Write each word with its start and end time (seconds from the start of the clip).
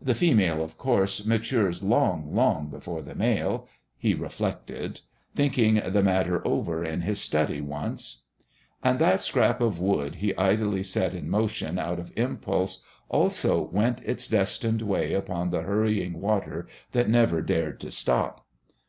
The 0.00 0.14
female, 0.14 0.62
of 0.62 0.78
course, 0.78 1.26
matures 1.26 1.82
long, 1.82 2.32
long 2.32 2.68
before 2.68 3.02
the 3.02 3.16
male, 3.16 3.66
he 3.98 4.14
reflected, 4.14 5.00
thinking 5.34 5.82
the 5.84 6.04
matter 6.04 6.40
over 6.46 6.84
in 6.84 7.00
his 7.00 7.20
study 7.20 7.60
once.... 7.60 8.22
And 8.84 9.00
that 9.00 9.22
scrap 9.22 9.60
of 9.60 9.80
wood 9.80 10.14
he 10.22 10.36
idly 10.36 10.84
set 10.84 11.14
in 11.14 11.28
motion 11.28 11.80
out 11.80 11.98
of 11.98 12.12
impulse 12.14 12.84
also 13.08 13.60
went 13.60 14.00
its 14.04 14.28
destined 14.28 14.82
way 14.82 15.14
upon 15.14 15.50
the 15.50 15.62
hurrying 15.62 16.20
water 16.20 16.68
that 16.92 17.08
never 17.10 17.42
dared 17.42 17.80
to 17.80 17.90
stop. 17.90 18.46